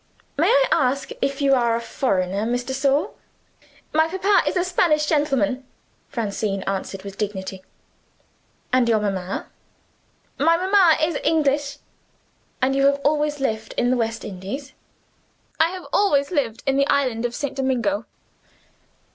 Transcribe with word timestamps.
May 0.35 0.47
I 0.49 0.67
ask 0.71 1.11
if 1.21 1.43
you 1.43 1.53
are 1.53 1.75
a 1.75 1.79
foreigner, 1.79 2.43
Miss 2.47 2.63
de 2.63 2.73
Sor?" 2.73 3.11
"My 3.93 4.07
papa 4.07 4.41
is 4.49 4.57
a 4.57 4.63
Spanish 4.63 5.05
gentleman," 5.05 5.63
Francine 6.09 6.63
answered, 6.63 7.03
with 7.03 7.19
dignity. 7.19 7.63
"And 8.73 8.89
your 8.89 8.99
mamma?" 8.99 9.49
"My 10.39 10.57
mamma 10.57 10.97
is 11.03 11.19
English." 11.23 11.77
"And 12.63 12.75
you 12.75 12.87
have 12.87 12.99
always 13.03 13.39
lived 13.39 13.75
in 13.77 13.91
the 13.91 13.95
West 13.95 14.25
Indies?" 14.25 14.73
"I 15.59 15.67
have 15.67 15.85
always 15.93 16.31
lived 16.31 16.63
in 16.65 16.77
the 16.77 16.87
Island 16.87 17.23
of 17.23 17.35
St. 17.35 17.55
Domingo." 17.55 18.07